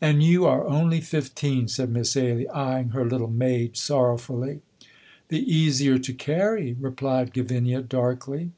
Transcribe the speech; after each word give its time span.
"And 0.00 0.20
you 0.20 0.46
are 0.46 0.66
only 0.66 1.00
fifteen!" 1.00 1.68
said 1.68 1.90
Miss 1.90 2.16
Ailie, 2.16 2.48
eying 2.52 2.88
her 2.88 3.04
little 3.08 3.30
maid 3.30 3.76
sorrowfully. 3.76 4.62
"The 5.28 5.46
easier 5.48 5.96
to 5.96 6.12
carry," 6.12 6.72
replied 6.72 7.32
Gavinia, 7.32 7.80
darkly. 7.80 8.50